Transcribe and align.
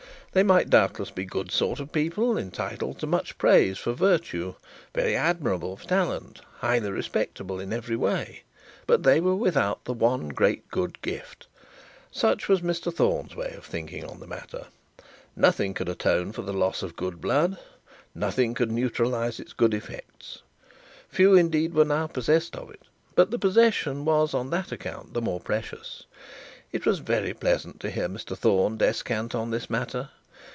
They 0.33 0.43
might 0.43 0.69
doubtless 0.69 1.11
be 1.11 1.25
good 1.25 1.51
sort 1.51 1.81
of 1.81 1.91
people, 1.91 2.37
entitled 2.37 2.99
to 2.99 3.05
much 3.05 3.37
praise 3.37 3.77
for 3.77 3.91
virtue, 3.91 4.55
very 4.95 5.13
admirable 5.13 5.75
for 5.75 5.85
talent, 5.85 6.39
highly 6.59 6.89
respectable 6.89 7.59
in 7.59 7.73
every 7.73 7.97
way; 7.97 8.43
but 8.87 9.03
they 9.03 9.19
were 9.19 9.35
without 9.35 9.83
the 9.83 9.91
one 9.91 10.29
great 10.29 10.69
good 10.71 11.01
gift. 11.01 11.47
Such 12.13 12.47
was 12.47 12.61
Mr 12.61 12.93
Thorne's 12.93 13.35
way 13.35 13.51
of 13.57 13.65
thinking 13.65 14.05
on 14.05 14.21
this 14.21 14.29
matter; 14.29 14.67
nothing 15.35 15.73
could 15.73 15.89
atone 15.89 16.31
for 16.31 16.43
the 16.43 16.53
loss 16.53 16.81
of 16.81 16.95
good 16.95 17.19
blood; 17.19 17.57
nothing 18.15 18.53
could 18.53 18.71
neutralise 18.71 19.37
its 19.37 19.51
good 19.51 19.73
effects. 19.73 20.43
Few 21.09 21.35
indeed 21.35 21.73
were 21.73 21.83
now 21.83 22.07
possessed 22.07 22.55
of 22.55 22.69
it, 22.71 22.83
but 23.15 23.31
the 23.31 23.37
possession 23.37 24.05
was 24.05 24.33
on 24.33 24.49
that 24.51 24.71
account 24.71 25.13
the 25.13 25.21
more 25.21 25.41
precious. 25.41 26.05
It 26.71 26.85
was 26.85 26.99
very 26.99 27.33
pleasant 27.33 27.81
to 27.81 27.89
hear 27.89 28.07
Mr 28.07 28.37
Thorne 28.37 28.77
descant 28.77 29.35
on 29.35 29.51
this 29.51 29.69
matter. 29.69 30.07